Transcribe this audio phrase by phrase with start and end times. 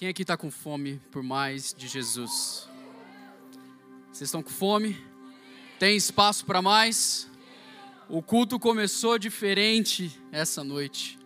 [0.00, 2.66] Quem aqui está com fome por mais de Jesus?
[4.10, 4.96] Vocês estão com fome?
[5.78, 7.28] Tem espaço para mais?
[8.08, 11.18] O culto começou diferente essa noite,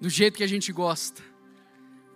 [0.00, 1.22] do jeito que a gente gosta.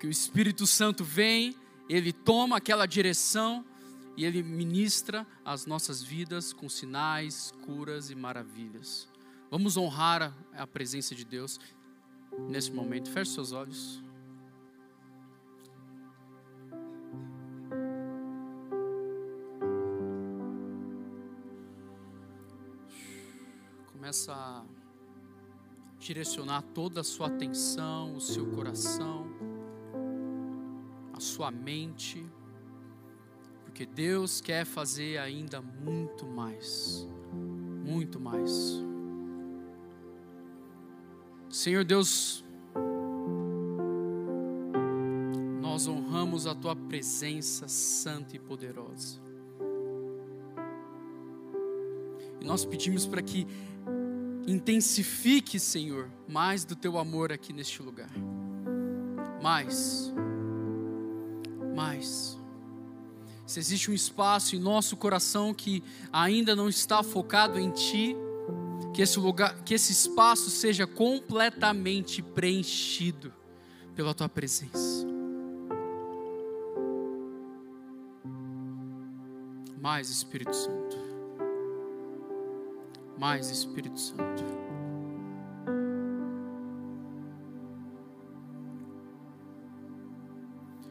[0.00, 1.54] Que o Espírito Santo vem,
[1.86, 3.62] ele toma aquela direção
[4.16, 9.06] e ele ministra as nossas vidas com sinais, curas e maravilhas.
[9.50, 11.60] Vamos honrar a presença de Deus
[12.48, 13.10] nesse momento.
[13.10, 14.05] Feche seus olhos.
[24.16, 24.64] Começa a
[25.98, 29.26] direcionar toda a sua atenção, o seu coração,
[31.12, 32.24] a sua mente,
[33.62, 37.06] porque Deus quer fazer ainda muito mais,
[37.84, 38.82] muito mais.
[41.50, 42.42] Senhor Deus,
[45.60, 49.20] nós honramos a tua presença santa e poderosa.
[52.40, 53.46] E nós pedimos para que
[54.46, 58.10] intensifique, Senhor, mais do teu amor aqui neste lugar.
[59.42, 60.12] Mais.
[61.74, 62.38] Mais.
[63.46, 65.82] Se existe um espaço em nosso coração que
[66.12, 68.16] ainda não está focado em ti,
[68.94, 73.32] que esse lugar, que esse espaço seja completamente preenchido
[73.94, 75.06] pela tua presença.
[79.80, 81.05] Mais Espírito Santo
[83.18, 84.44] mais Espírito Santo.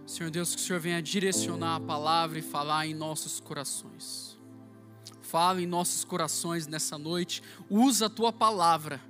[0.05, 4.39] Senhor Deus, que o Senhor venha direcionar a palavra e falar em nossos corações.
[5.21, 9.01] Fala em nossos corações nessa noite, usa a tua palavra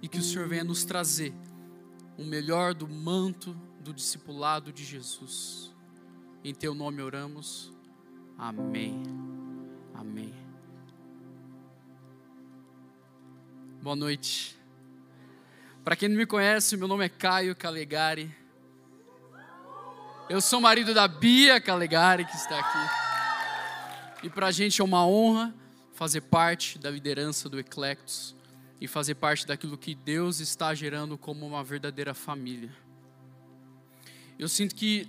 [0.00, 1.34] e que o Senhor venha nos trazer
[2.16, 5.74] o melhor do manto do discipulado de Jesus.
[6.44, 7.72] Em teu nome oramos.
[8.38, 9.23] Amém.
[13.84, 14.56] Boa noite.
[15.84, 18.34] Para quem não me conhece, meu nome é Caio Calegari.
[20.26, 24.26] Eu sou marido da Bia Calegari, que está aqui.
[24.26, 25.54] E para a gente é uma honra
[25.92, 28.34] fazer parte da liderança do Eclectus
[28.80, 32.74] e fazer parte daquilo que Deus está gerando como uma verdadeira família.
[34.38, 35.06] Eu sinto que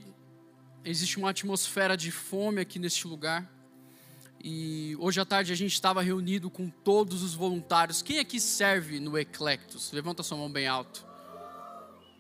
[0.83, 3.49] existe uma atmosfera de fome aqui neste lugar.
[4.47, 8.03] E hoje à tarde a gente estava reunido com todos os voluntários.
[8.03, 9.91] Quem aqui serve no Eclectus?
[9.91, 11.03] Levanta sua mão bem alto.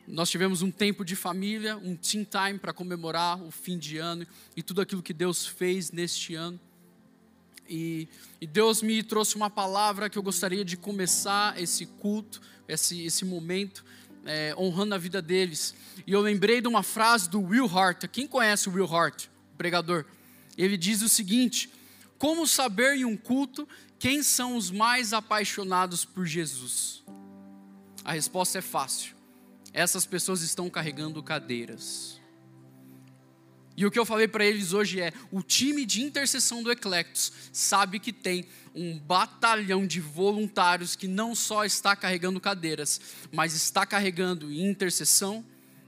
[0.07, 4.25] Nós tivemos um tempo de família, um team time para comemorar o fim de ano
[4.57, 6.59] e tudo aquilo que Deus fez neste ano.
[7.69, 8.09] E,
[8.41, 13.23] e, Deus me trouxe uma palavra que eu gostaria de começar esse culto, esse, esse
[13.23, 13.85] momento,
[14.25, 15.75] é, honrando a vida deles.
[16.07, 18.07] E eu lembrei de uma frase do Will Hart.
[18.07, 20.05] Quem conhece o Will Hart, o pregador?
[20.57, 21.69] Ele diz o seguinte:
[22.17, 23.67] como saber em um culto
[23.99, 27.03] quem são os mais apaixonados por Jesus?
[28.03, 29.15] A resposta é fácil.
[29.73, 32.21] Essas pessoas estão carregando cadeiras.
[33.77, 37.31] E o que eu falei para eles hoje é: o time de intercessão do Eclectus
[37.51, 43.85] sabe que tem um batalhão de voluntários que não só está carregando cadeiras, mas está
[43.85, 45.43] carregando em intercessão,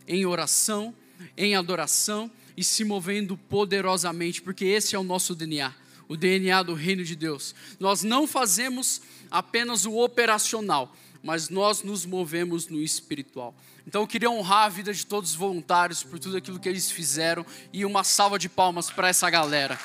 [0.06, 0.94] em oração,
[1.38, 5.74] em adoração e se movendo poderosamente, porque esse é o nosso DNA
[6.08, 7.54] o DNA do reino de Deus.
[7.80, 13.54] Nós não fazemos apenas o operacional, mas nós nos movemos no espiritual.
[13.86, 16.92] Então eu queria honrar a vida de todos os voluntários por tudo aquilo que eles
[16.92, 19.80] fizeram e uma salva de palmas para essa galera.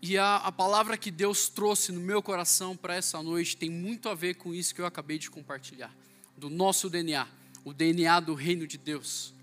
[0.00, 4.08] E a, a, palavra que Deus trouxe no meu coração para essa noite tem muito
[4.08, 5.94] a ver com isso que eu acabei de compartilhar,
[6.34, 7.26] do nosso DNA
[7.64, 9.34] o DNA do reino de Deus,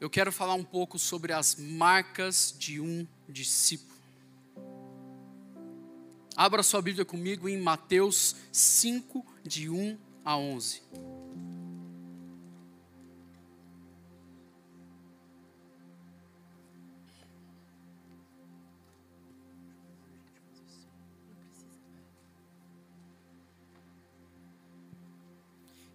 [0.00, 3.90] eu quero falar um pouco sobre as marcas de um discípulo.
[6.34, 10.82] Abra sua Bíblia comigo em Mateus 5, de 1 a 11.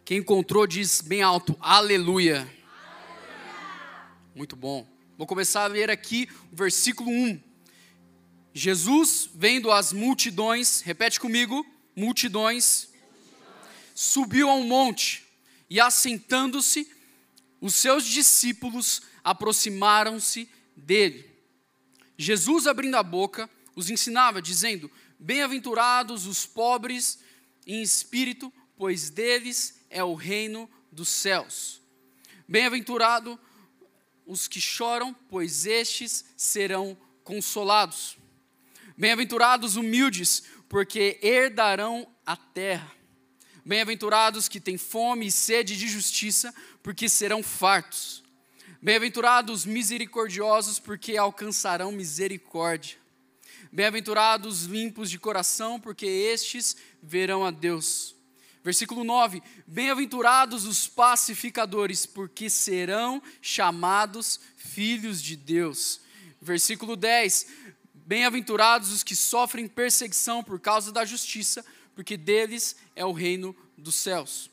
[0.06, 2.42] Quem encontrou diz bem alto, aleluia.
[2.42, 2.56] aleluia.
[4.36, 4.88] Muito bom.
[5.18, 7.42] Vou começar a ler aqui o versículo 1.
[8.54, 11.66] Jesus, vendo as multidões, repete comigo,
[11.96, 12.90] multidões,
[13.96, 15.26] subiu a um monte
[15.68, 16.88] e assentando-se,
[17.60, 20.48] os seus discípulos aproximaram-se
[20.78, 21.28] dele.
[22.16, 27.18] Jesus, abrindo a boca, os ensinava, dizendo: Bem-aventurados os pobres
[27.66, 31.82] em espírito, pois deles é o reino dos céus.
[32.46, 33.40] Bem-aventurado
[34.28, 38.18] os que choram, pois estes serão consolados.
[38.98, 42.92] Bem-aventurados humildes, porque herdarão a terra.
[43.66, 46.54] Bem-aventurados que têm fome e sede de justiça,
[46.84, 48.22] porque serão fartos.
[48.82, 52.98] Bem-aventurados misericordiosos, porque alcançarão misericórdia.
[53.72, 58.15] Bem-aventurados limpos de coração, porque estes verão a Deus.
[58.66, 66.02] Versículo 9: Bem-aventurados os pacificadores, porque serão chamados filhos de Deus.
[66.42, 67.46] Versículo 10:
[67.94, 71.64] Bem-aventurados os que sofrem perseguição por causa da justiça,
[71.94, 74.50] porque deles é o reino dos céus.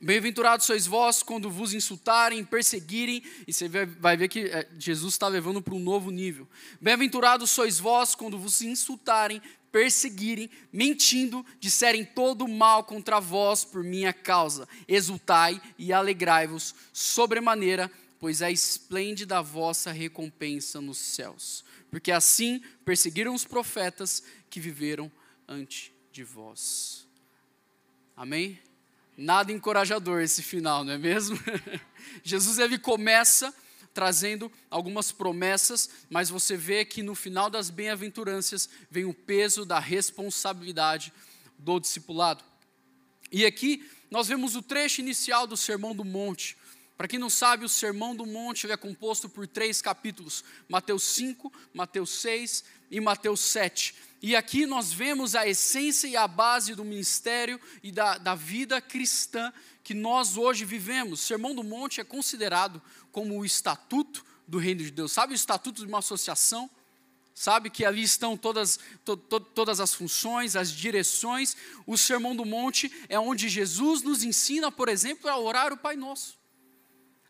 [0.00, 5.28] Bem-aventurados sois vós quando vos insultarem, perseguirem, e você vai ver que é, Jesus está
[5.28, 6.48] levando para um novo nível.
[6.80, 14.12] Bem-aventurados sois vós quando vos insultarem, perseguirem, mentindo, disserem todo mal contra vós por minha
[14.12, 14.68] causa.
[14.86, 21.64] Exultai e alegrai-vos sobremaneira, pois é esplêndida a vossa recompensa nos céus.
[21.90, 25.10] Porque assim perseguiram os profetas que viveram
[25.46, 27.06] antes de vós.
[28.16, 28.58] Amém?
[29.16, 31.38] Nada encorajador esse final, não é mesmo?
[32.22, 33.54] Jesus ele começa
[33.98, 39.80] trazendo algumas promessas, mas você vê que no final das bem-aventuranças vem o peso da
[39.80, 41.12] responsabilidade
[41.58, 42.44] do discipulado.
[43.32, 46.56] E aqui nós vemos o trecho inicial do Sermão do Monte.
[46.96, 51.52] Para quem não sabe, o Sermão do Monte é composto por três capítulos: Mateus 5,
[51.74, 52.62] Mateus 6
[52.92, 53.96] e Mateus 7.
[54.20, 58.80] E aqui nós vemos a essência e a base do ministério e da, da vida
[58.80, 59.52] cristã
[59.84, 61.20] que nós hoje vivemos.
[61.20, 62.82] O Sermão do Monte é considerado
[63.12, 65.12] como o estatuto do reino de Deus.
[65.12, 66.68] Sabe o estatuto de uma associação?
[67.32, 71.56] Sabe que ali estão todas, to, to, todas as funções, as direções.
[71.86, 75.94] O Sermão do Monte é onde Jesus nos ensina, por exemplo, a orar o Pai
[75.94, 76.36] Nosso.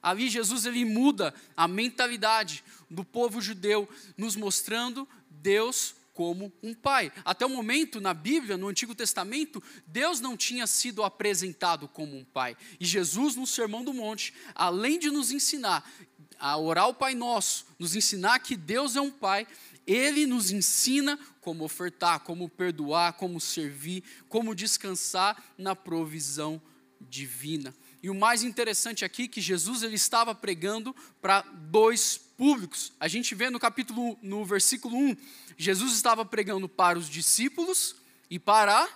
[0.02, 3.86] Ali Jesus ele muda a mentalidade do povo judeu,
[4.16, 7.12] nos mostrando Deus como um pai.
[7.24, 12.24] Até o momento, na Bíblia, no Antigo Testamento, Deus não tinha sido apresentado como um
[12.24, 12.56] pai.
[12.80, 15.88] E Jesus, no Sermão do Monte, além de nos ensinar
[16.36, 19.46] a orar o Pai Nosso, nos ensinar que Deus é um pai,
[19.86, 26.60] ele nos ensina como ofertar, como perdoar, como servir, como descansar na provisão
[27.00, 27.72] divina.
[28.02, 32.92] E o mais interessante aqui é que Jesus ele estava pregando para dois públicos.
[33.00, 35.16] A gente vê no capítulo no versículo 1,
[35.58, 37.96] Jesus estava pregando para os discípulos
[38.30, 38.88] e para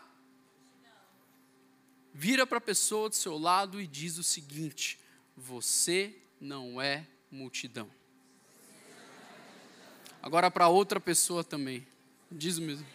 [2.15, 4.99] vira para a pessoa do seu lado e diz o seguinte:
[5.37, 7.91] você não é multidão.
[10.23, 11.85] Agora para outra pessoa também.
[12.31, 12.87] Diz o mesmo.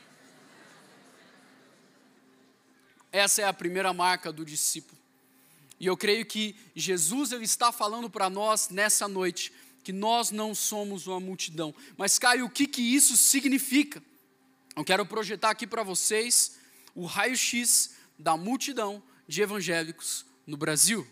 [3.12, 4.98] Essa é a primeira marca do discípulo.
[5.80, 9.52] E eu creio que Jesus ele está falando para nós nessa noite
[9.88, 11.74] que nós não somos uma multidão.
[11.96, 14.04] Mas Caio, o que que isso significa?
[14.76, 16.58] Eu quero projetar aqui para vocês
[16.94, 21.08] o raio-x da multidão de evangélicos no Brasil.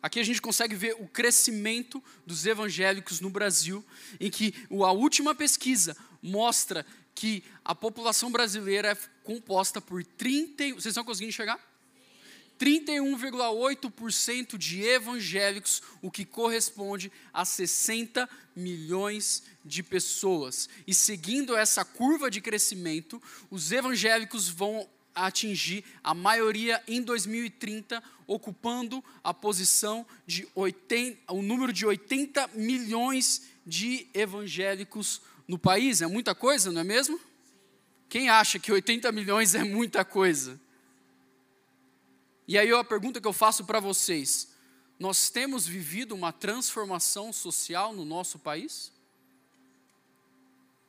[0.00, 3.84] Aqui a gente consegue ver o crescimento dos evangélicos no Brasil,
[4.20, 6.86] em que a última pesquisa mostra
[7.16, 10.74] que a população brasileira é composta por 30.
[10.74, 11.58] Vocês estão conseguindo chegar?
[12.58, 20.68] 31,8% de evangélicos, o que corresponde a 60 milhões de pessoas.
[20.86, 29.02] E seguindo essa curva de crescimento, os evangélicos vão atingir a maioria em 2030, ocupando
[29.24, 36.02] a posição de 80, o número de 80 milhões de evangélicos no país.
[36.02, 37.18] É muita coisa, não é mesmo?
[38.08, 40.60] Quem acha que 80 milhões é muita coisa?
[42.48, 44.48] E aí a pergunta que eu faço para vocês:
[44.98, 48.92] nós temos vivido uma transformação social no nosso país?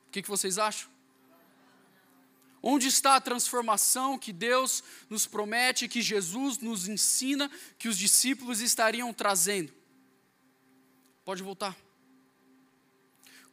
[0.07, 0.89] O que, que vocês acham?
[2.61, 8.61] Onde está a transformação que Deus nos promete, que Jesus nos ensina, que os discípulos
[8.61, 9.73] estariam trazendo?
[11.23, 11.75] Pode voltar.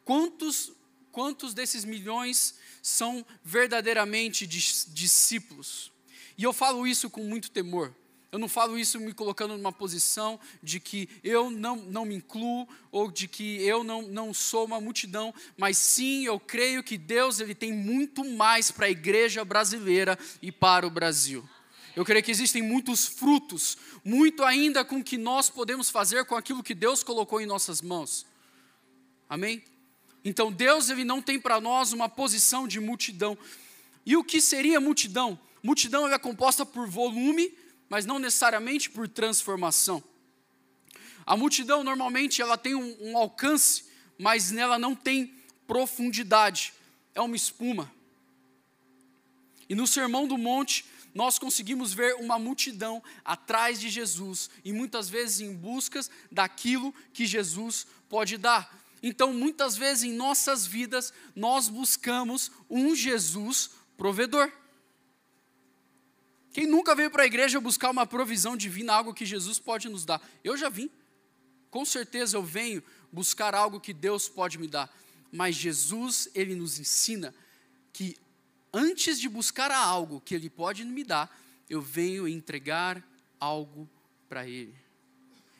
[0.03, 0.71] Quantos,
[1.11, 5.91] quantos desses milhões são verdadeiramente discípulos?
[6.37, 7.93] E eu falo isso com muito temor.
[8.31, 12.67] Eu não falo isso me colocando numa posição de que eu não, não me incluo
[12.91, 17.39] ou de que eu não, não sou uma multidão, mas sim eu creio que Deus
[17.39, 21.47] ele tem muito mais para a igreja brasileira e para o Brasil.
[21.95, 26.61] Eu creio que existem muitos frutos, muito ainda com que nós podemos fazer com aquilo
[26.61, 28.25] que Deus colocou em nossas mãos.
[29.29, 29.63] Amém?
[30.25, 33.37] Então Deus ele não tem para nós uma posição de multidão.
[34.05, 35.39] E o que seria multidão?
[35.65, 37.51] Multidão é composta por volume,
[37.89, 40.03] mas não necessariamente por transformação.
[41.25, 45.33] A multidão normalmente ela tem um, um alcance, mas nela não tem
[45.65, 46.71] profundidade.
[47.15, 47.91] É uma espuma.
[49.67, 55.09] E no Sermão do Monte, nós conseguimos ver uma multidão atrás de Jesus e muitas
[55.09, 58.71] vezes em buscas daquilo que Jesus pode dar.
[59.01, 64.51] Então, muitas vezes em nossas vidas, nós buscamos um Jesus provedor.
[66.55, 70.05] Quem nunca veio para a igreja buscar uma provisão divina, algo que Jesus pode nos
[70.05, 70.25] dar?
[70.41, 70.89] Eu já vim.
[71.69, 72.81] Com certeza eu venho
[73.11, 74.89] buscar algo que Deus pode me dar.
[75.33, 77.35] Mas Jesus, ele nos ensina
[77.91, 78.17] que
[78.73, 81.29] antes de buscar algo que ele pode me dar,
[81.69, 83.05] eu venho entregar
[83.37, 83.89] algo
[84.29, 84.73] para ele.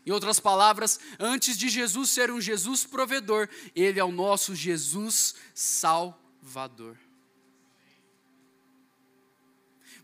[0.06, 5.36] Em outras palavras, antes de Jesus ser um Jesus provedor, ele é o nosso Jesus
[5.54, 6.98] salvador.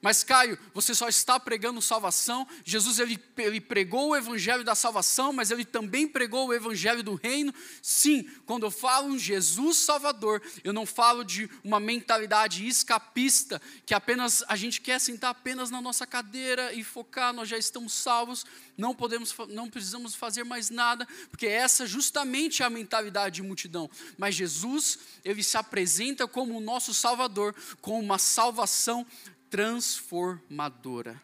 [0.01, 2.47] Mas Caio, você só está pregando salvação.
[2.65, 7.13] Jesus ele, ele pregou o evangelho da salvação, mas ele também pregou o evangelho do
[7.13, 7.53] reino.
[7.83, 14.43] Sim, quando eu falo Jesus Salvador, eu não falo de uma mentalidade escapista que apenas
[14.47, 18.43] a gente quer sentar apenas na nossa cadeira e focar, nós já estamos salvos,
[18.75, 23.89] não podemos não precisamos fazer mais nada, porque essa justamente é a mentalidade de multidão.
[24.17, 29.05] Mas Jesus, ele se apresenta como o nosso salvador, com uma salvação
[29.51, 31.21] transformadora.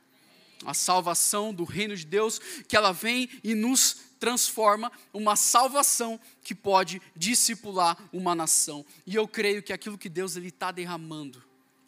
[0.66, 6.54] A salvação do reino de Deus, que ela vem e nos transforma, uma salvação que
[6.54, 8.86] pode discipular uma nação.
[9.06, 11.42] E eu creio que aquilo que Deus está derramando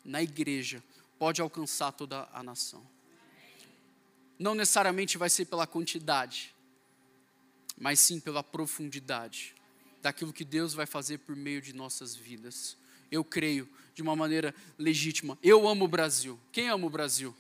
[0.06, 0.84] na igreja
[1.18, 2.82] pode alcançar toda a nação.
[4.38, 6.56] Não necessariamente vai ser pela quantidade,
[7.78, 9.54] mas sim pela profundidade
[10.02, 12.78] daquilo que Deus vai fazer por meio de nossas vidas.
[13.12, 13.68] Eu creio
[14.00, 15.38] de uma maneira legítima.
[15.44, 16.40] Eu amo o Brasil.
[16.54, 17.36] Quem ama o Brasil?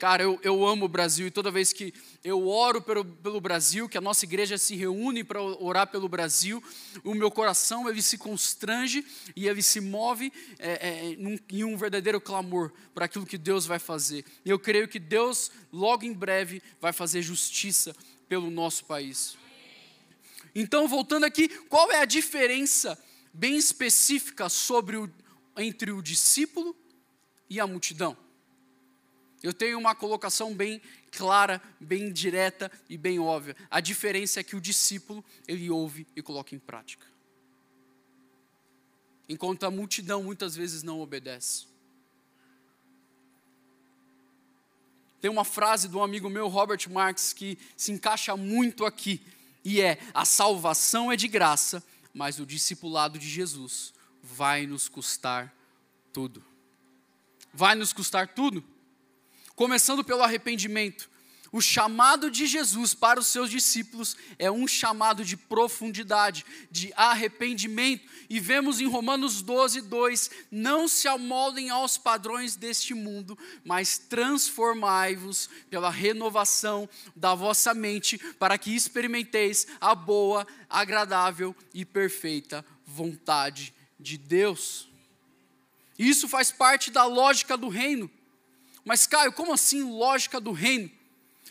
[0.00, 1.94] Cara, eu, eu amo o Brasil e toda vez que
[2.24, 6.60] eu oro pelo, pelo Brasil, que a nossa igreja se reúne para orar pelo Brasil,
[7.04, 9.06] o meu coração ele se constrange
[9.36, 13.64] e ele se move é, é, num, em um verdadeiro clamor para aquilo que Deus
[13.64, 14.24] vai fazer.
[14.44, 17.94] E eu creio que Deus, logo em breve, vai fazer justiça
[18.28, 19.36] pelo nosso país.
[20.52, 22.98] Então, voltando aqui, qual é a diferença
[23.32, 25.10] bem específica sobre o,
[25.56, 26.76] entre o discípulo
[27.48, 28.16] e a multidão.
[29.42, 30.80] Eu tenho uma colocação bem
[31.10, 33.56] clara, bem direta e bem óbvia.
[33.70, 37.06] A diferença é que o discípulo, ele ouve e coloca em prática.
[39.28, 41.66] Enquanto a multidão muitas vezes não obedece.
[45.20, 49.24] Tem uma frase do amigo meu, Robert Marx, que se encaixa muito aqui,
[49.64, 51.82] e é: a salvação é de graça,
[52.12, 55.52] mas o discipulado de Jesus vai nos custar
[56.12, 56.44] tudo.
[57.52, 58.64] Vai nos custar tudo.
[59.54, 61.10] Começando pelo arrependimento.
[61.52, 68.08] O chamado de Jesus para os seus discípulos é um chamado de profundidade, de arrependimento.
[68.30, 75.50] E vemos em Romanos 12, 2: Não se amoldem aos padrões deste mundo, mas transformai-vos
[75.68, 84.18] pela renovação da vossa mente, para que experimenteis a boa, agradável e perfeita vontade de
[84.18, 84.88] Deus.
[85.98, 88.10] Isso faz parte da lógica do reino.
[88.84, 90.90] Mas, Caio, como assim lógica do reino?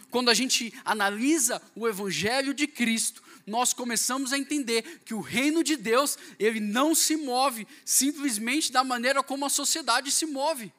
[0.10, 5.64] Quando a gente analisa o evangelho de Cristo, nós começamos a entender que o reino
[5.64, 10.72] de Deus, ele não se move simplesmente da maneira como a sociedade se move.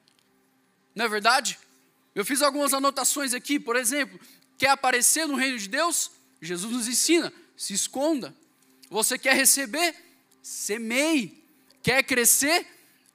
[0.94, 1.58] Não é verdade?
[2.14, 4.20] Eu fiz algumas anotações aqui, por exemplo,
[4.58, 6.10] quer aparecer no reino de Deus?
[6.40, 8.36] Jesus nos ensina, se esconda.
[8.90, 9.94] Você quer receber?
[10.42, 11.41] Semeie.
[11.82, 12.66] Quer crescer?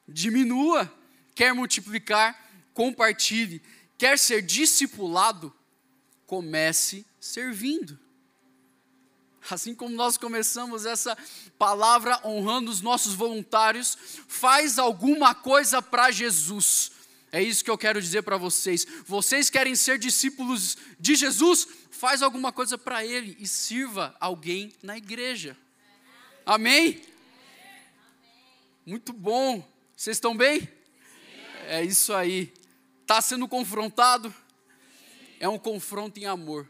[0.07, 0.91] Diminua.
[1.33, 2.37] Quer multiplicar?
[2.73, 3.61] Compartilhe.
[3.97, 5.53] Quer ser discipulado?
[6.25, 7.97] Comece servindo.
[9.49, 11.17] Assim como nós começamos essa
[11.57, 13.97] palavra honrando os nossos voluntários,
[14.27, 16.91] faz alguma coisa para Jesus.
[17.31, 18.85] É isso que eu quero dizer para vocês.
[19.05, 21.67] Vocês querem ser discípulos de Jesus?
[21.91, 25.57] Faz alguma coisa para Ele e sirva alguém na igreja.
[26.45, 27.01] Amém?
[28.87, 29.61] Muito bom.
[29.97, 30.61] Vocês estão bem?
[30.61, 30.67] Sim.
[31.67, 32.53] É isso aí.
[33.01, 34.29] Está sendo confrontado?
[34.29, 35.35] Sim.
[35.41, 36.65] É um confronto em amor.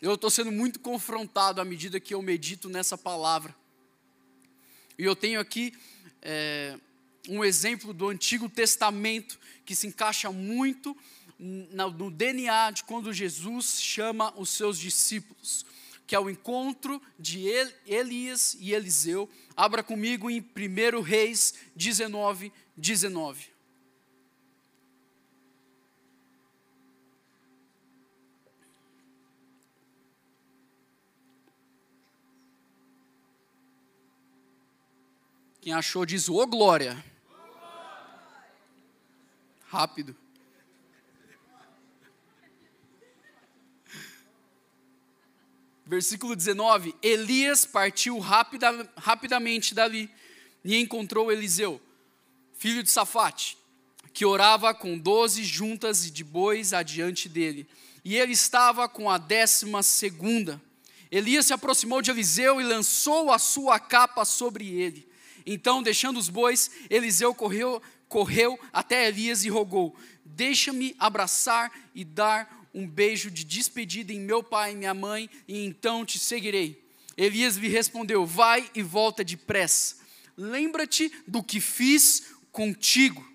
[0.00, 3.54] Eu estou sendo muito confrontado à medida que eu medito nessa palavra.
[4.98, 5.72] E eu tenho aqui
[6.20, 6.76] é,
[7.28, 10.96] um exemplo do Antigo Testamento que se encaixa muito
[11.38, 15.64] no DNA de quando Jesus chama os seus discípulos
[16.12, 17.48] que é o encontro de
[17.86, 19.30] Elias e Eliseu.
[19.56, 23.46] Abra comigo em 1 Reis 19, 19.
[35.62, 37.02] Quem achou diz, ô glória.
[39.66, 40.21] Rápido.
[45.92, 50.08] Versículo 19: Elias partiu rapida, rapidamente dali
[50.64, 51.78] e encontrou Eliseu,
[52.54, 53.58] filho de Safate,
[54.10, 57.68] que orava com doze juntas de bois adiante dele,
[58.02, 60.58] e ele estava com a décima segunda.
[61.10, 65.06] Elias se aproximou de Eliseu e lançou a sua capa sobre ele.
[65.44, 69.94] Então, deixando os bois, Eliseu correu, correu até Elias e rogou:
[70.24, 75.64] Deixa-me abraçar e dar um beijo de despedida em meu pai e minha mãe, e
[75.64, 76.82] então te seguirei.
[77.16, 79.96] Elias lhe respondeu: Vai e volta depressa.
[80.36, 83.32] Lembra-te do que fiz contigo.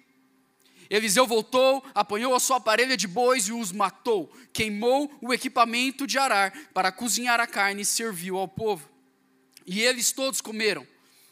[0.89, 6.17] Eliseu voltou, apanhou a sua parelha de bois e os matou, queimou o equipamento de
[6.17, 8.89] arar para cozinhar a carne e serviu ao povo.
[9.65, 10.87] E eles todos comeram.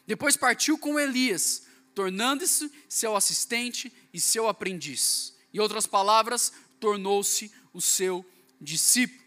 [0.06, 1.64] Depois partiu com Elias,
[1.96, 5.34] tornando-se seu assistente e seu aprendiz.
[5.54, 8.25] Em outras palavras, tornou-se o seu
[8.60, 9.24] discípulo.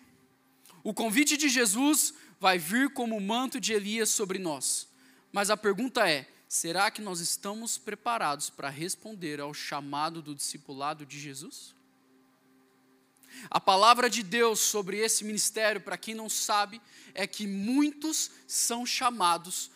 [0.83, 4.89] O convite de Jesus vai vir como o manto de Elias sobre nós.
[5.33, 11.05] Mas a pergunta é: será que nós estamos preparados para responder ao chamado do discipulado
[11.05, 11.75] de Jesus?
[13.51, 16.81] A palavra de Deus sobre esse ministério, para quem não sabe,
[17.15, 19.71] é que muitos são chamados,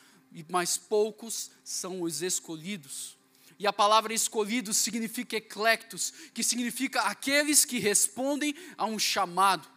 [0.48, 3.16] mas poucos são os escolhidos.
[3.62, 9.68] E a palavra escolhidos significa eclectos, que significa aqueles que respondem a um chamado.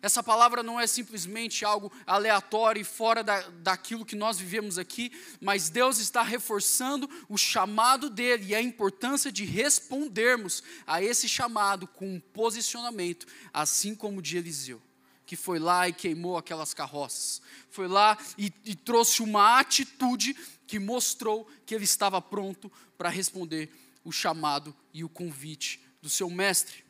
[0.00, 5.12] Essa palavra não é simplesmente algo aleatório e fora da, daquilo que nós vivemos aqui,
[5.38, 11.86] mas Deus está reforçando o chamado dele e a importância de respondermos a esse chamado
[11.86, 14.80] com um posicionamento, assim como o de Eliseu
[15.26, 17.42] que foi lá e queimou aquelas carroças.
[17.68, 23.70] Foi lá e, e trouxe uma atitude que mostrou que ele estava pronto para responder
[24.04, 26.84] o chamado e o convite do seu mestre.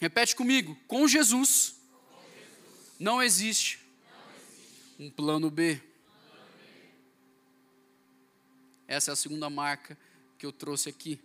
[0.00, 1.76] Repete comigo: com Jesus,
[2.98, 3.80] não, existe
[4.98, 5.80] um plano B.
[8.88, 9.98] Essa é a segunda marca
[10.38, 11.20] que eu trouxe aqui.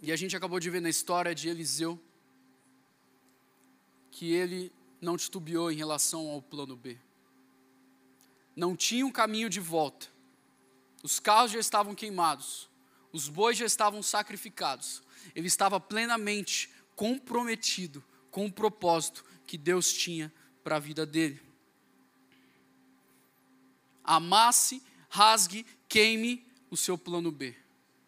[0.00, 2.00] E a gente acabou de ver na história de Eliseu
[4.10, 6.96] que ele não titubeou em relação ao plano B.
[8.54, 10.06] Não tinha um caminho de volta.
[11.02, 12.70] Os carros já estavam queimados,
[13.12, 15.02] os bois já estavam sacrificados.
[15.34, 21.42] Ele estava plenamente comprometido com o propósito que Deus tinha para a vida dele.
[24.04, 27.56] Amasse, rasgue, queime o seu plano B.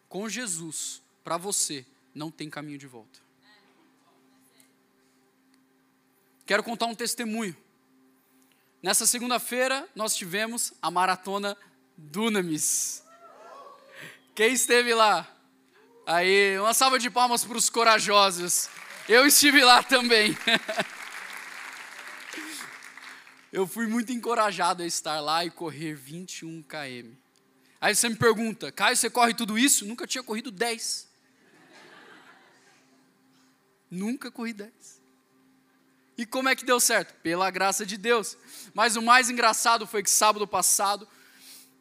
[0.07, 3.24] Com Jesus, para você não tem caminho de volta.
[6.45, 7.55] Quero contar um testemunho.
[8.81, 11.57] Nessa segunda-feira, nós tivemos a maratona
[11.97, 13.03] Dunamis.
[14.35, 15.27] Quem esteve lá?
[16.05, 18.69] Aí, uma salva de palmas para os corajosos.
[19.09, 20.37] Eu estive lá também.
[23.51, 27.15] Eu fui muito encorajado a estar lá e correr 21 km.
[27.79, 29.85] Aí você me pergunta, Caio, você corre tudo isso?
[29.85, 31.07] Nunca tinha corrido 10.
[33.89, 34.94] Nunca corri 10.
[36.17, 37.13] E como é que deu certo?
[37.21, 38.37] Pela graça de Deus.
[38.73, 41.07] Mas o mais engraçado foi que sábado passado,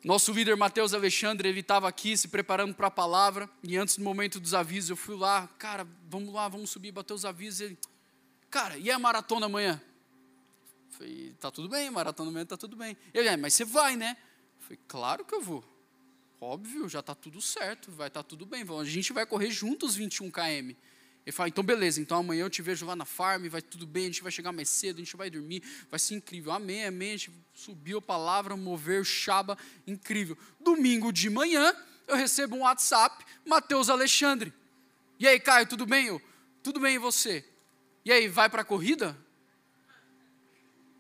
[0.03, 4.05] nosso líder Mateus Alexandre, ele estava aqui se preparando para a palavra, e antes do
[4.05, 7.61] momento dos avisos, eu fui lá, cara, vamos lá, vamos subir, bater os avisos.
[7.61, 7.79] Ele,
[8.51, 9.81] cara, e a maratona amanhã?
[10.91, 12.97] Falei, tá tudo bem, maratona amanhã tá tudo bem.
[13.13, 14.17] Ele, é, mas você vai, né?
[14.61, 15.65] Falei, claro que eu vou.
[16.41, 18.65] Óbvio, já está tudo certo, vai estar tá tudo bem.
[18.79, 20.77] A gente vai correr juntos 21 km.
[21.27, 24.05] Ele fala, então beleza, então amanhã eu te vejo lá na farm, vai tudo bem,
[24.05, 26.53] a gente vai chegar mais cedo, a gente vai dormir, vai ser incrível.
[26.53, 27.15] Amém, amém.
[27.15, 29.57] A gente subiu a palavra, mover o Shaba,
[29.87, 30.37] incrível.
[30.61, 31.75] Domingo de manhã,
[32.07, 34.53] eu recebo um WhatsApp, Mateus Alexandre.
[35.19, 36.09] E aí, Caio, tudo bem?
[36.09, 36.21] Eu,
[36.63, 37.43] tudo bem, e você?
[38.05, 39.17] E aí, vai para a corrida?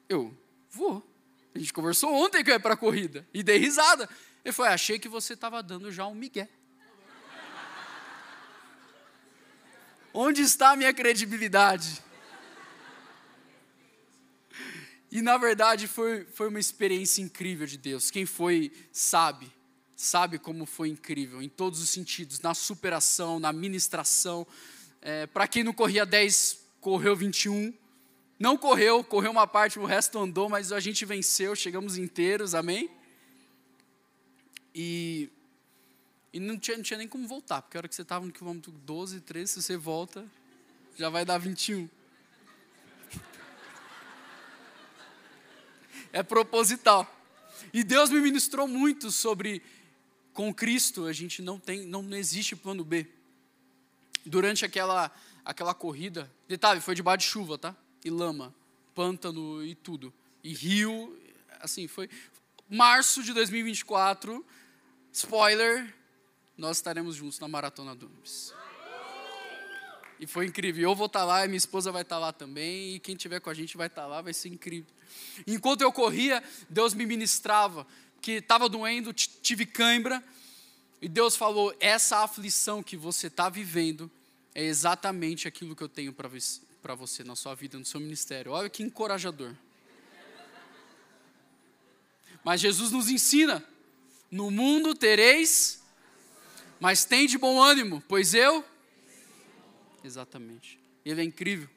[0.08, 0.34] Eu,
[0.70, 1.06] vou.
[1.54, 3.28] A gente conversou ontem que eu ia para a corrida.
[3.34, 4.08] E dei risada.
[4.42, 6.48] Ele falou, achei que você estava dando já um migué.
[10.16, 12.00] Onde está a minha credibilidade?
[15.10, 18.12] E na verdade foi, foi uma experiência incrível de Deus.
[18.12, 19.52] Quem foi sabe,
[19.96, 24.46] sabe como foi incrível, em todos os sentidos, na superação, na ministração.
[25.02, 27.74] É, Para quem não corria 10 correu 21.
[28.38, 32.88] Não correu, correu uma parte, o resto andou, mas a gente venceu, chegamos inteiros, amém?
[34.72, 35.28] E,
[36.34, 38.32] e não, tinha, não tinha nem como voltar, porque a hora que você estava no
[38.32, 40.26] quilômetro 12, 13, se você volta,
[40.96, 41.88] já vai dar 21.
[46.12, 47.08] É proposital.
[47.72, 49.62] E Deus me ministrou muito sobre
[50.32, 53.06] com Cristo, a gente não tem, não, não existe plano B.
[54.26, 55.12] Durante aquela
[55.44, 57.76] aquela corrida, detalhe, foi debaixo de chuva, tá?
[58.04, 58.52] E lama,
[58.92, 60.12] pântano e tudo.
[60.42, 61.16] E rio,
[61.60, 62.10] assim, foi
[62.68, 64.44] março de 2024.
[65.12, 65.94] Spoiler,
[66.56, 68.52] nós estaremos juntos na maratona Umbis.
[70.20, 70.90] E foi incrível.
[70.90, 73.50] Eu vou estar lá, e minha esposa vai estar lá também, e quem tiver com
[73.50, 74.90] a gente vai estar lá, vai ser incrível.
[75.46, 77.86] Enquanto eu corria, Deus me ministrava,
[78.20, 80.22] que estava doendo, tive cãibra,
[81.02, 84.10] e Deus falou: essa aflição que você está vivendo
[84.54, 88.52] é exatamente aquilo que eu tenho para você na sua vida, no seu ministério.
[88.52, 89.52] Olha que encorajador.
[92.42, 93.62] Mas Jesus nos ensina:
[94.30, 95.82] no mundo tereis,
[96.80, 98.64] mas tem de bom ânimo, pois eu.
[100.02, 100.78] Exatamente.
[101.04, 101.68] Ele é incrível.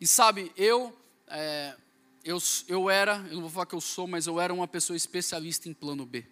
[0.00, 1.74] E sabe, eu, é,
[2.24, 4.96] eu, eu era, eu não vou falar que eu sou, mas eu era uma pessoa
[4.96, 6.24] especialista em plano B.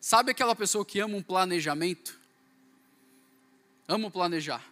[0.00, 2.18] Sabe aquela pessoa que ama um planejamento?
[3.86, 4.64] Amo planejar.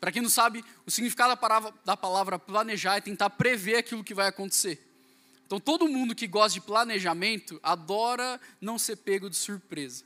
[0.00, 4.04] Para quem não sabe, o significado da palavra, da palavra planejar é tentar prever aquilo
[4.04, 4.84] que vai acontecer.
[5.44, 10.04] Então, todo mundo que gosta de planejamento adora não ser pego de surpresa.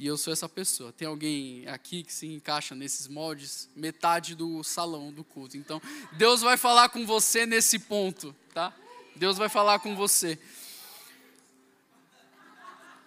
[0.00, 0.94] E eu sou essa pessoa.
[0.94, 3.68] Tem alguém aqui que se encaixa nesses moldes?
[3.76, 5.58] Metade do salão do culto.
[5.58, 5.78] Então,
[6.12, 8.74] Deus vai falar com você nesse ponto, tá?
[9.14, 10.38] Deus vai falar com você.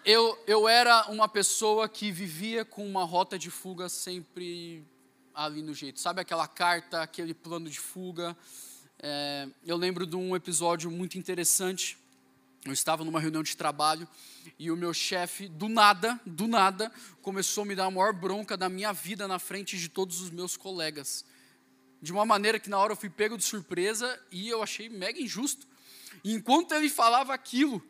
[0.06, 4.86] Eu, eu era uma pessoa que vivia com uma rota de fuga sempre
[5.34, 6.00] ali no jeito.
[6.00, 8.38] Sabe aquela carta, aquele plano de fuga?
[9.02, 11.98] É, eu lembro de um episódio muito interessante
[12.70, 14.08] eu estava numa reunião de trabalho
[14.58, 18.56] e o meu chefe, do nada, do nada, começou a me dar a maior bronca
[18.56, 21.26] da minha vida na frente de todos os meus colegas.
[22.02, 25.20] De uma maneira que na hora eu fui pego de surpresa e eu achei mega
[25.22, 25.68] injusto.
[26.24, 27.84] E enquanto ele falava aquilo,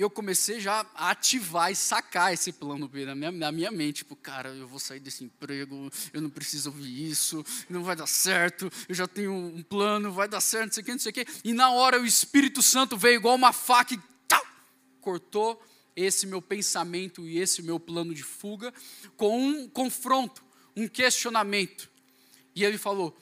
[0.00, 3.98] eu comecei já a ativar e sacar esse plano B na minha, na minha mente.
[3.98, 8.06] Tipo, cara, eu vou sair desse emprego, eu não preciso ouvir isso, não vai dar
[8.06, 11.10] certo, eu já tenho um plano, vai dar certo, não sei o que, não sei
[11.10, 11.26] o que.
[11.44, 14.00] E na hora o Espírito Santo veio igual uma faca e
[15.00, 15.62] cortou
[15.94, 18.72] esse meu pensamento e esse meu plano de fuga
[19.16, 20.42] com um confronto,
[20.76, 21.90] um questionamento.
[22.54, 23.16] E ele falou: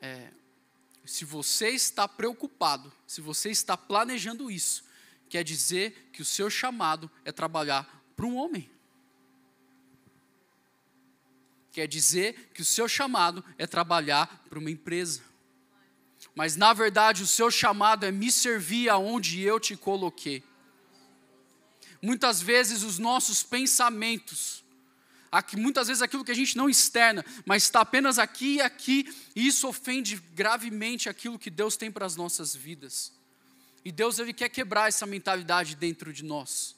[0.00, 0.28] é,
[1.04, 4.84] se você está preocupado, se você está planejando isso,
[5.32, 8.70] quer dizer que o seu chamado é trabalhar para um homem.
[11.72, 15.22] Quer dizer que o seu chamado é trabalhar para uma empresa.
[16.34, 20.44] Mas na verdade o seu chamado é me servir aonde eu te coloquei.
[22.02, 24.62] Muitas vezes os nossos pensamentos,
[25.30, 29.10] aqui, muitas vezes aquilo que a gente não externa, mas está apenas aqui e aqui,
[29.34, 33.21] e isso ofende gravemente aquilo que Deus tem para as nossas vidas.
[33.84, 36.76] E Deus ele quer quebrar essa mentalidade dentro de nós.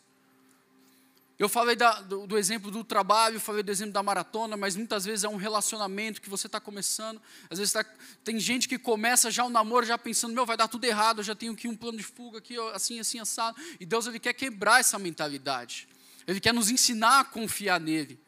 [1.37, 5.05] Eu falei da, do, do, exemplo do trabalho, falei do exemplo da maratona, mas muitas
[5.05, 7.21] vezes é um relacionamento que você está começando.
[7.51, 7.85] Às vezes tá,
[8.23, 11.25] tem gente que começa já o namoro já pensando, meu, vai dar tudo errado, eu
[11.25, 13.61] já tenho aqui um plano de fuga, aqui, assim, assim, assado.
[13.81, 15.89] E Deus ele quer quebrar essa mentalidade.
[16.27, 18.19] Ele quer nos ensinar a confiar nele.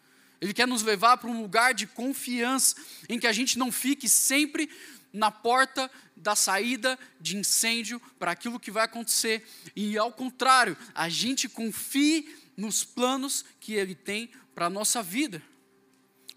[0.41, 2.75] Ele quer nos levar para um lugar de confiança,
[3.09, 4.69] em que a gente não fique sempre
[5.13, 9.47] na porta da saída de incêndio para aquilo que vai acontecer.
[9.75, 15.43] E ao contrário, a gente confie nos planos que Ele tem para a nossa vida.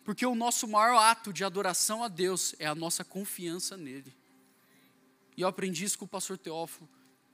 [0.04, 4.16] Porque o nosso maior ato de adoração a Deus é a nossa confiança nele.
[5.38, 6.90] E eu aprendi isso com o pastor Teófilo,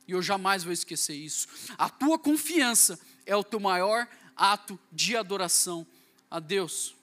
[0.07, 1.47] e eu jamais vou esquecer isso.
[1.77, 5.87] A tua confiança é o teu maior ato de adoração
[6.29, 6.94] a Deus.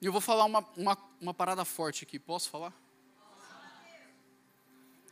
[0.00, 2.72] E eu vou falar uma, uma, uma parada forte aqui, posso falar?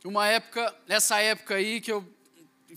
[0.03, 2.07] Uma época, nessa época aí que eu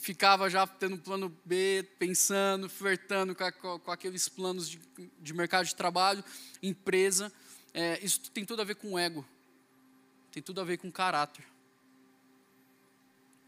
[0.01, 4.81] ficava já tendo plano B, pensando, flertando com, a, com aqueles planos de,
[5.21, 6.25] de, mercado de trabalho,
[6.61, 7.33] empresa.
[7.73, 9.25] É, isso tem tudo a ver com ego,
[10.33, 11.45] tem tudo a ver com caráter.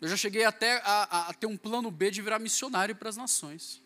[0.00, 3.08] Eu já cheguei até a, a, a ter um plano B de virar missionário para
[3.08, 3.80] as nações.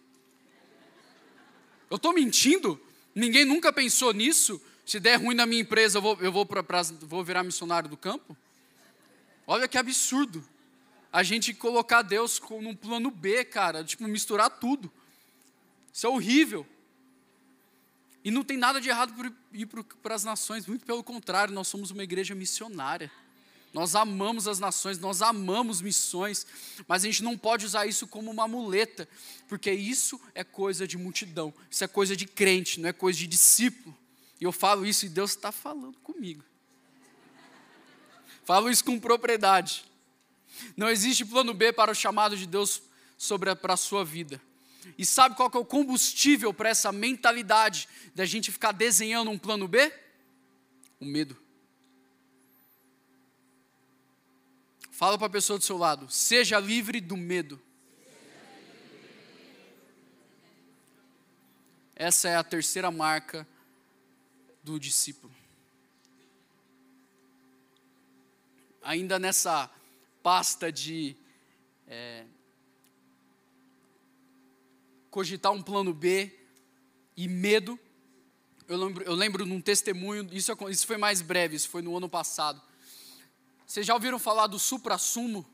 [1.89, 2.81] Eu estou mentindo?
[3.17, 4.61] Ninguém nunca pensou nisso?
[4.85, 7.89] Se der ruim na minha empresa, eu vou, eu vou, pra, pra, vou virar missionário
[7.89, 8.37] do campo?
[9.47, 10.47] Olha que absurdo.
[11.11, 14.93] A gente colocar Deus num plano B, cara, tipo, misturar tudo.
[15.91, 16.67] Isso é horrível.
[18.23, 19.67] E não tem nada de errado por ir
[20.03, 23.11] para as nações, muito pelo contrário, nós somos uma igreja missionária.
[23.77, 26.47] Nós amamos as nações, nós amamos missões,
[26.89, 29.07] mas a gente não pode usar isso como uma muleta,
[29.47, 33.27] porque isso é coisa de multidão, isso é coisa de crente, não é coisa de
[33.27, 33.95] discípulo.
[34.41, 36.43] E eu falo isso e Deus está falando comigo.
[38.47, 39.85] Falo isso com propriedade.
[40.75, 42.81] Não existe plano B para o chamado de Deus
[43.19, 44.41] sobre a, para a sua vida.
[44.97, 49.39] E sabe qual que é o combustível para essa mentalidade da gente ficar desenhando um
[49.39, 49.93] plano B?
[50.99, 51.45] O medo.
[54.97, 57.61] Fala para a pessoa do seu lado, seja livre do medo.
[61.95, 63.47] Essa é a terceira marca
[64.63, 65.35] do discípulo.
[68.83, 69.71] Ainda nessa
[70.23, 71.15] pasta de
[71.87, 72.25] é,
[75.11, 76.35] cogitar um plano B
[77.15, 77.79] e medo,
[78.67, 82.09] eu lembro, eu lembro num testemunho, isso, isso foi mais breve, isso foi no ano
[82.09, 82.66] passado.
[83.67, 85.45] Vocês já ouviram falar do supra-sumo?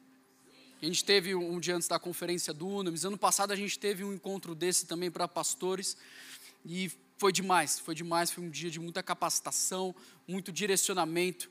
[0.82, 3.06] A gente teve um dia antes da conferência do Unamis.
[3.06, 5.96] Ano passado a gente teve um encontro desse também para pastores.
[6.62, 8.30] E foi demais, foi demais.
[8.30, 9.94] Foi um dia de muita capacitação,
[10.28, 11.50] muito direcionamento.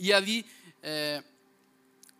[0.00, 0.44] E ali
[0.82, 1.22] é,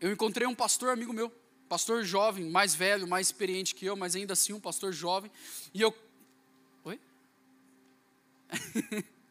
[0.00, 1.28] eu encontrei um pastor amigo meu,
[1.68, 5.32] pastor jovem, mais velho, mais experiente que eu, mas ainda assim um pastor jovem.
[5.74, 5.92] E eu.
[6.84, 7.00] Oi?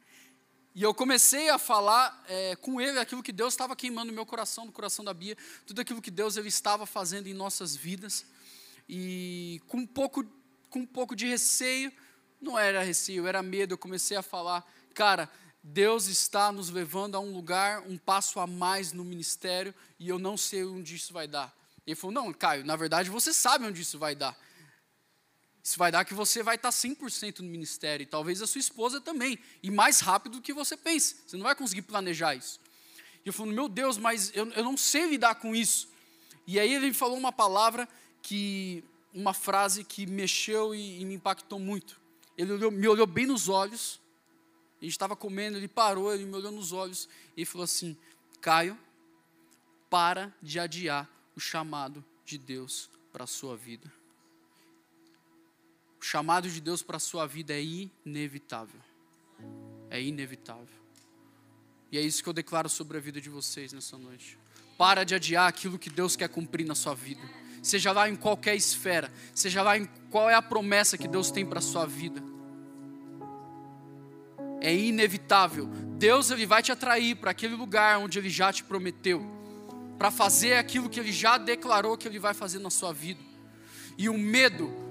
[0.73, 4.25] E eu comecei a falar é, com ele aquilo que Deus estava queimando no meu
[4.25, 8.25] coração, no coração da Bia, tudo aquilo que Deus ele estava fazendo em nossas vidas.
[8.87, 10.23] E com um pouco,
[10.69, 11.91] com um pouco de receio,
[12.41, 15.29] não era receio, era medo, eu comecei a falar, cara,
[15.61, 20.17] Deus está nos levando a um lugar, um passo a mais no ministério, e eu
[20.17, 21.53] não sei onde isso vai dar.
[21.85, 24.37] Ele falou, não, Caio, na verdade você sabe onde isso vai dar.
[25.63, 28.99] Isso vai dar que você vai estar 100% no ministério, e talvez a sua esposa
[28.99, 31.15] também, e mais rápido do que você pensa.
[31.25, 32.59] Você não vai conseguir planejar isso.
[33.23, 35.89] E eu falei, meu Deus, mas eu, eu não sei lidar com isso.
[36.47, 37.87] E aí ele me falou uma palavra
[38.21, 42.01] que, uma frase que mexeu e, e me impactou muito.
[42.37, 44.01] Ele olhou, me olhou bem nos olhos,
[44.81, 47.95] a gente estava comendo, ele parou, ele me olhou nos olhos e falou assim:
[48.41, 48.75] Caio,
[49.89, 54.00] para de adiar o chamado de Deus para a sua vida.
[56.01, 58.81] O chamado de Deus para a sua vida é inevitável.
[59.87, 60.81] É inevitável.
[61.91, 64.35] E é isso que eu declaro sobre a vida de vocês nessa noite.
[64.79, 67.21] Para de adiar aquilo que Deus quer cumprir na sua vida.
[67.61, 71.45] Seja lá em qualquer esfera, seja lá em qual é a promessa que Deus tem
[71.45, 72.19] para a sua vida.
[74.59, 75.67] É inevitável.
[75.99, 79.23] Deus ele vai te atrair para aquele lugar onde ele já te prometeu,
[79.99, 83.21] para fazer aquilo que ele já declarou que ele vai fazer na sua vida.
[83.99, 84.89] E o medo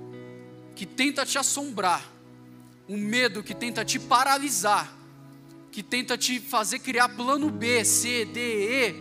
[0.80, 2.02] que tenta te assombrar,
[2.88, 4.90] um medo que tenta te paralisar,
[5.70, 8.94] que tenta te fazer criar plano B, C, D, E,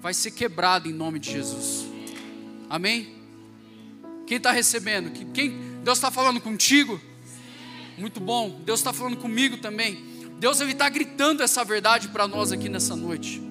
[0.00, 1.88] vai ser quebrado em nome de Jesus.
[2.70, 3.16] Amém?
[4.28, 5.10] Quem está recebendo?
[5.32, 7.00] Quem, Deus está falando contigo?
[7.98, 8.60] Muito bom.
[8.64, 10.04] Deus está falando comigo também.
[10.38, 13.42] Deus ele está gritando essa verdade para nós aqui nessa noite.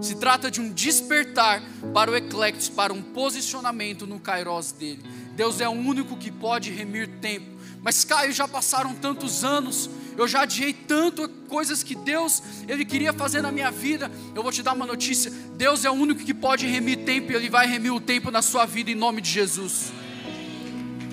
[0.00, 1.62] Se trata de um despertar
[1.92, 5.19] para o eclectos, para um posicionamento no kairos dele.
[5.40, 7.46] Deus é o único que pode remir tempo.
[7.80, 13.10] Mas Caio, já passaram tantos anos, eu já adiei tanto coisas que Deus ele queria
[13.10, 14.12] fazer na minha vida.
[14.34, 17.34] Eu vou te dar uma notícia: Deus é o único que pode remir tempo e
[17.34, 19.90] ele vai remir o tempo na sua vida em nome de Jesus.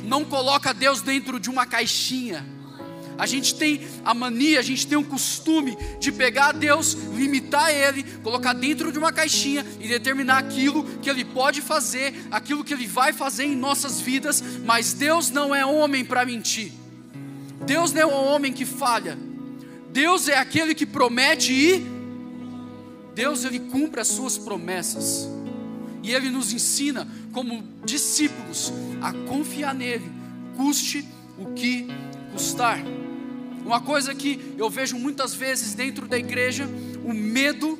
[0.03, 2.45] Não coloca Deus dentro de uma caixinha.
[3.17, 8.03] A gente tem a mania, a gente tem um costume de pegar Deus, limitar Ele,
[8.23, 12.85] colocar dentro de uma caixinha e determinar aquilo que Ele pode fazer, aquilo que Ele
[12.85, 16.71] vai fazer em nossas vidas, mas Deus não é homem para mentir.
[17.65, 19.17] Deus não é um homem que falha.
[19.91, 21.97] Deus é aquele que promete e
[23.15, 25.27] Deus ele cumpre as suas promessas.
[26.03, 30.09] E ele nos ensina como discípulos a confiar nele,
[30.55, 31.03] custe
[31.37, 31.87] o que
[32.31, 32.79] custar.
[33.67, 36.65] Uma coisa que eu vejo muitas vezes dentro da igreja,
[37.03, 37.77] o medo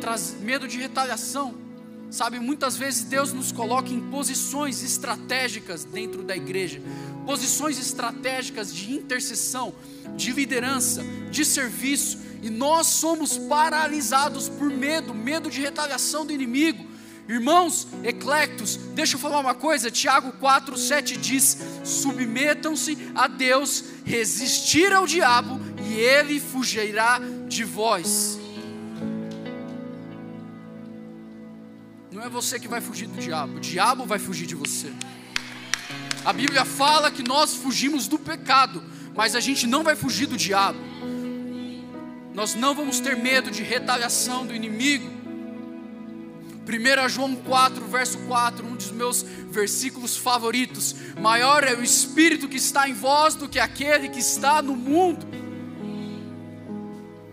[0.00, 1.54] traz medo de retaliação.
[2.10, 6.80] Sabe, muitas vezes Deus nos coloca em posições estratégicas dentro da igreja,
[7.26, 9.74] posições estratégicas de intercessão,
[10.16, 16.86] de liderança, de serviço, e nós somos paralisados por medo, medo de retaliação do inimigo.
[17.28, 24.92] Irmãos, eclectos, deixa eu falar uma coisa, Tiago 4, 7 diz: submetam-se a Deus, resistir
[24.92, 28.38] ao diabo, e ele fugirá de vós.
[32.12, 34.92] Não é você que vai fugir do diabo, o diabo vai fugir de você.
[36.24, 38.82] A Bíblia fala que nós fugimos do pecado,
[39.16, 40.78] mas a gente não vai fugir do diabo.
[42.32, 45.15] Nós não vamos ter medo de retaliação do inimigo.
[46.66, 50.96] 1 João 4, verso 4, um dos meus versículos favoritos.
[51.20, 55.24] Maior é o Espírito que está em vós do que aquele que está no mundo.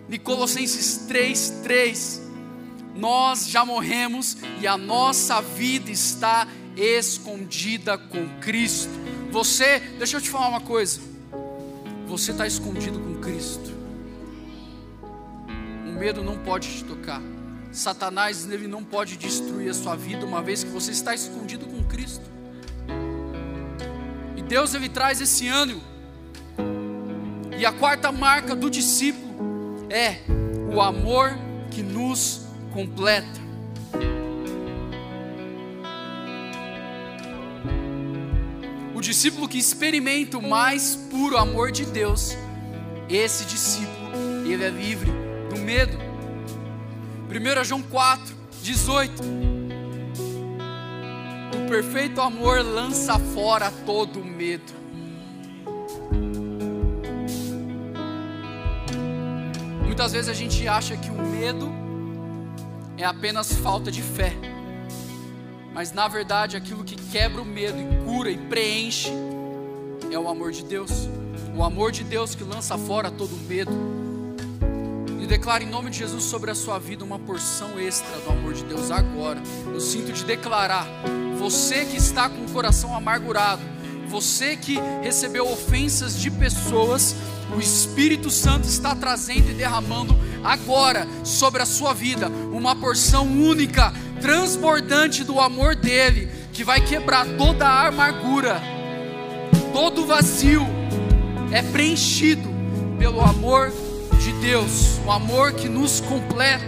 [0.08, 2.22] E Colossenses 3, 3.
[2.96, 8.92] Nós já morremos e a nossa vida está escondida com Cristo.
[9.32, 11.02] Você, deixa eu te falar uma coisa.
[12.06, 13.74] Você está escondido com Cristo.
[15.88, 17.33] O medo não pode te tocar.
[17.74, 21.84] Satanás ele não pode destruir a sua vida uma vez que você está escondido com
[21.84, 22.24] Cristo.
[24.38, 25.82] E Deus ele traz esse ânimo.
[27.58, 30.18] E a quarta marca do discípulo é
[30.72, 31.36] o amor
[31.72, 33.42] que nos completa.
[38.94, 42.38] O discípulo que experimenta o mais puro amor de Deus,
[43.10, 44.12] esse discípulo,
[44.46, 45.12] ele é livre
[45.50, 46.13] do medo.
[47.40, 49.24] 1 João 4, 18.
[51.56, 54.72] O perfeito amor lança fora todo medo.
[59.84, 61.72] Muitas vezes a gente acha que o medo
[62.98, 64.36] é apenas falta de fé.
[65.74, 69.12] Mas na verdade, aquilo que quebra o medo e cura e preenche
[70.12, 71.10] é o amor de Deus.
[71.58, 74.03] O amor de Deus que lança fora todo medo.
[75.24, 78.54] E declaro em nome de Jesus sobre a sua vida uma porção extra do amor
[78.54, 79.42] de Deus agora.
[79.66, 80.86] Eu sinto de declarar,
[81.40, 83.62] você que está com o coração amargurado,
[84.10, 87.16] você que recebeu ofensas de pessoas,
[87.56, 93.94] o Espírito Santo está trazendo e derramando agora sobre a sua vida uma porção única,
[94.20, 98.62] transbordante do amor dele, que vai quebrar toda a amargura,
[99.72, 100.68] todo vazio
[101.50, 102.50] é preenchido
[103.00, 103.83] pelo amor de
[104.32, 106.64] Deus, o amor que nos completa.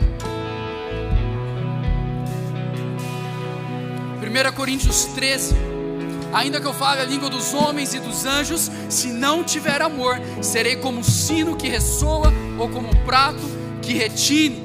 [4.21, 5.55] 1 Coríntios 13.
[6.33, 10.19] Ainda que eu fale a língua dos homens e dos anjos, se não tiver amor,
[10.41, 13.39] serei como sino que ressoa ou como prato
[13.81, 14.61] que retine.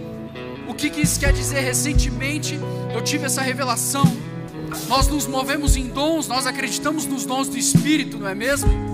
[0.69, 1.61] O que, que isso quer dizer?
[1.61, 2.59] Recentemente
[2.93, 4.05] eu tive essa revelação.
[4.89, 8.90] Nós nos movemos em dons, nós acreditamos nos dons do Espírito, não é mesmo?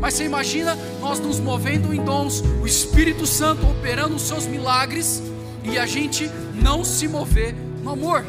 [0.00, 5.22] Mas você imagina nós nos movendo em dons, o Espírito Santo operando os seus milagres
[5.64, 8.24] e a gente não se mover no amor.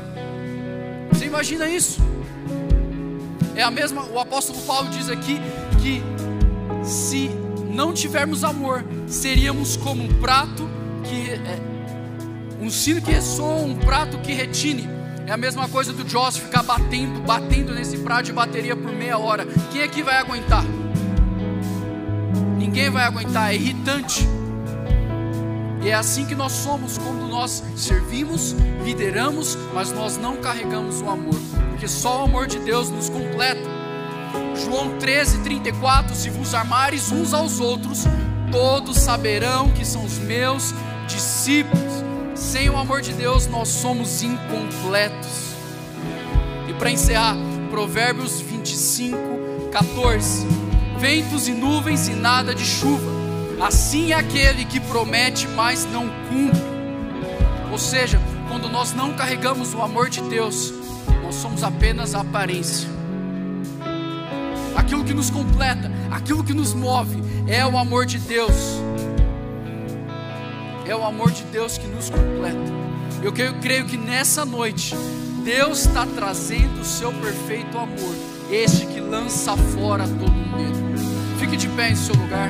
[1.11, 2.01] Você imagina isso?
[3.55, 5.39] É a mesma, o apóstolo Paulo diz aqui
[5.81, 6.01] que
[6.83, 7.29] se
[7.69, 10.67] não tivermos amor, seríamos como um prato
[11.03, 11.59] que é,
[12.61, 14.87] um sino que ressoa, um prato que retine.
[15.27, 19.17] É a mesma coisa do Joss ficar batendo, batendo nesse prato de bateria por meia
[19.17, 19.45] hora.
[19.71, 20.63] Quem é que vai aguentar?
[22.69, 24.29] Ninguém vai aguentar, é irritante.
[25.81, 28.55] E é assim que nós somos quando nós servimos,
[28.85, 31.39] lideramos, mas nós não carregamos o amor,
[31.71, 33.67] porque só o amor de Deus nos completa.
[34.55, 38.03] João 13, 34: Se vos armares uns aos outros,
[38.51, 40.71] todos saberão que são os meus
[41.07, 42.03] discípulos.
[42.35, 45.55] Sem o amor de Deus, nós somos incompletos.
[46.67, 47.35] E para encerrar,
[47.71, 49.17] Provérbios 25,
[49.71, 50.58] 14
[50.99, 53.09] ventos e nuvens e nada de chuva.
[53.61, 56.61] Assim é aquele que promete, mas não cumpre.
[57.71, 60.73] Ou seja, quando nós não carregamos o amor de Deus,
[61.23, 62.89] nós somos apenas a aparência.
[64.75, 68.81] Aquilo que nos completa, aquilo que nos move, é o amor de Deus.
[70.85, 72.59] É o amor de Deus que nos completa.
[73.23, 74.95] Eu creio, creio que nessa noite,
[75.43, 78.15] Deus está trazendo o seu perfeito amor,
[78.51, 80.38] este que lança fora todo
[81.37, 82.49] Fique de pé em seu lugar.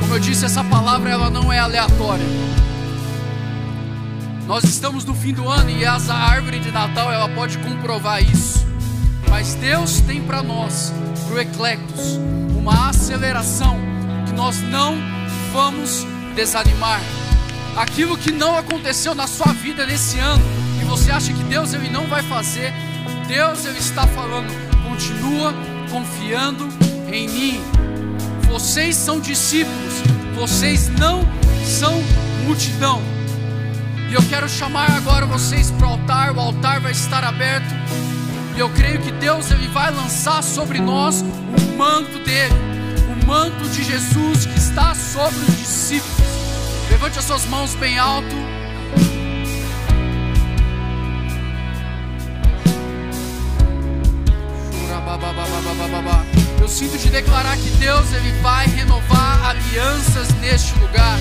[0.00, 2.26] Como eu disse, essa palavra ela não é aleatória.
[4.46, 8.66] Nós estamos no fim do ano e essa árvore de Natal ela pode comprovar isso.
[9.28, 10.92] Mas Deus tem para nós,
[11.26, 12.18] para o Eclectus,
[12.56, 13.93] uma aceleração
[14.34, 14.96] nós não
[15.52, 17.00] vamos desanimar.
[17.76, 20.44] Aquilo que não aconteceu na sua vida nesse ano,
[20.80, 22.72] e você acha que Deus ele não vai fazer,
[23.26, 24.52] Deus ele está falando,
[24.88, 25.54] continua
[25.90, 26.68] confiando
[27.12, 27.60] em mim.
[28.50, 29.94] Vocês são discípulos,
[30.34, 31.22] vocês não
[31.64, 32.02] são
[32.44, 33.02] multidão.
[34.10, 37.74] E eu quero chamar agora vocês para o altar, o altar vai estar aberto.
[38.56, 42.73] E eu creio que Deus ele vai lançar sobre nós o manto dele
[43.26, 46.14] manto de Jesus que está sobre os discípulos.
[46.90, 48.34] Levante as suas mãos bem alto.
[56.60, 61.18] Eu sinto de declarar que Deus ele vai renovar alianças neste lugar.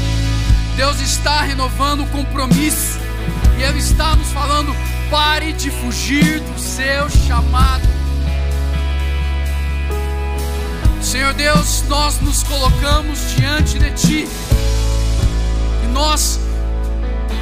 [0.75, 2.99] Deus está renovando o compromisso
[3.59, 4.75] e Ele está nos falando:
[5.09, 8.02] pare de fugir do seu chamado.
[11.13, 14.27] Senhor Deus, nós nos colocamos diante de Ti
[15.83, 16.39] e nós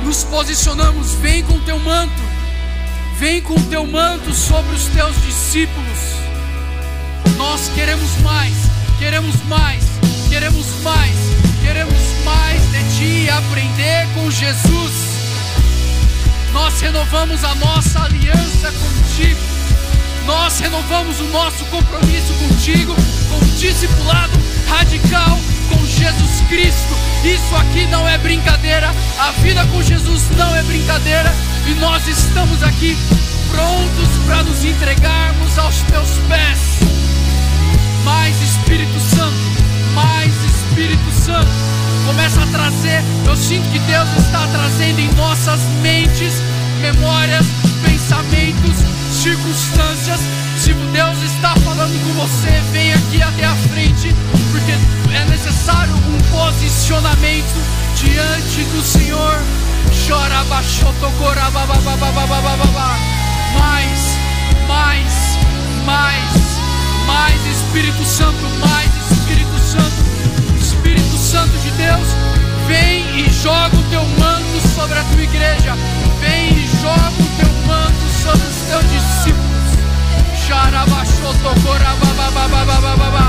[0.03, 1.13] nos posicionamos.
[1.13, 2.21] Vem com Teu manto,
[3.17, 5.99] vem com Teu manto sobre os Teus discípulos.
[7.37, 8.53] Nós queremos mais,
[8.99, 9.85] queremos mais,
[10.27, 11.15] queremos mais,
[11.63, 14.93] queremos mais de Ti aprender com Jesus.
[16.51, 19.50] Nós renovamos a nossa aliança contigo.
[20.31, 22.95] Nós renovamos o nosso compromisso contigo,
[23.29, 24.31] com o discipulado
[24.65, 26.95] radical com Jesus Cristo.
[27.21, 31.35] Isso aqui não é brincadeira, a vida com Jesus não é brincadeira,
[31.67, 32.97] e nós estamos aqui
[33.51, 36.59] prontos para nos entregarmos aos teus pés.
[38.05, 39.35] Mais Espírito Santo,
[39.93, 41.51] mais Espírito Santo,
[42.05, 43.03] começa a trazer.
[43.27, 46.35] Eu sinto que Deus está trazendo em nossas mentes
[46.79, 47.45] memórias,
[47.83, 48.77] pensamentos,
[49.21, 50.19] circunstâncias.
[50.57, 54.13] Se Deus está falando com você, vem aqui até a frente,
[54.51, 54.71] porque
[55.15, 57.55] é necessário um posicionamento
[57.95, 59.39] diante do Senhor.
[60.07, 60.91] Chora, baixou,
[63.53, 64.17] mais,
[64.67, 65.13] mais,
[65.85, 66.33] mais,
[67.05, 69.50] mais Espírito Santo, mais Espírito
[81.41, 83.25] Xarabaxotocorabababababababa.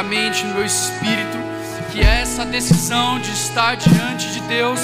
[0.00, 1.38] profeticamente no meu espírito
[1.92, 4.80] que essa decisão de estar diante de Deus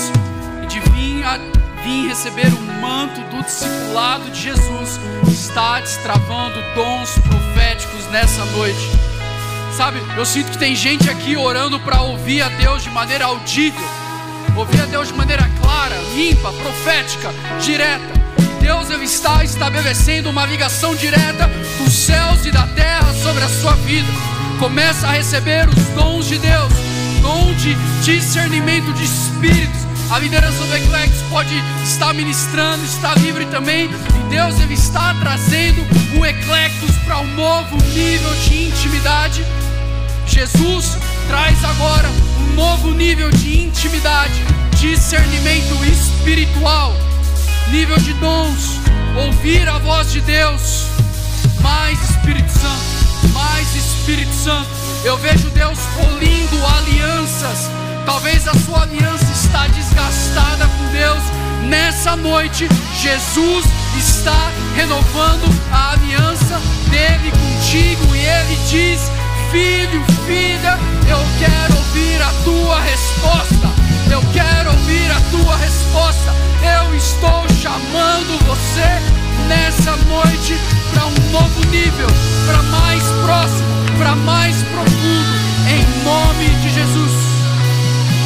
[0.63, 1.39] e de vir, a,
[1.83, 8.91] vir receber o manto do discipulado de Jesus está destravando dons proféticos nessa noite.
[9.77, 13.85] Sabe, eu sinto que tem gente aqui orando para ouvir a Deus de maneira audível,
[14.57, 18.17] ouvir a Deus de maneira clara, limpa, profética, direta.
[18.61, 21.49] Deus está estabelecendo uma ligação direta
[21.79, 24.09] dos céus e da terra sobre a sua vida.
[24.59, 26.73] Começa a receber os dons de Deus,
[27.21, 29.87] dom de discernimento de espíritos.
[30.11, 31.55] A liderança do Eclex pode
[31.85, 33.85] estar ministrando, está livre também.
[33.87, 35.83] E Deus ele está trazendo
[36.19, 39.45] o Eclectus para um novo nível de intimidade.
[40.27, 40.97] Jesus
[41.29, 42.09] traz agora
[42.41, 44.43] um novo nível de intimidade,
[44.81, 46.97] discernimento espiritual,
[47.71, 48.81] nível de dons,
[49.27, 50.87] ouvir a voz de Deus.
[51.61, 52.96] Mais Espírito Santo,
[53.37, 54.69] mais Espírito Santo.
[55.05, 57.71] Eu vejo Deus polindo alianças.
[58.07, 61.23] Talvez a sua aliança está desgastada com Deus.
[61.69, 62.69] Nessa noite,
[63.03, 63.65] Jesus
[63.99, 66.61] está renovando a aliança
[66.91, 69.11] dele contigo e ele diz:
[69.51, 70.79] Filho, filha,
[71.09, 73.69] eu quero ouvir a tua resposta.
[74.11, 76.35] Eu quero ouvir a tua resposta.
[76.63, 79.16] Eu estou chamando você
[79.49, 80.55] nessa noite
[80.93, 82.09] para um novo nível,
[82.47, 83.69] para mais próximo,
[83.99, 85.37] para mais profundo,
[85.69, 87.26] em nome de Jesus.